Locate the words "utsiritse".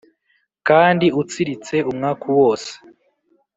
1.21-1.75